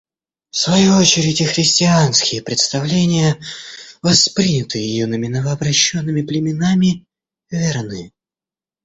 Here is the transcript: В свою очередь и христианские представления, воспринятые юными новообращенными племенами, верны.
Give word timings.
В 0.49 0.57
свою 0.57 0.93
очередь 0.95 1.41
и 1.41 1.45
христианские 1.45 2.41
представления, 2.41 3.37
воспринятые 4.01 4.97
юными 4.97 5.27
новообращенными 5.27 6.23
племенами, 6.23 7.05
верны. 7.51 8.11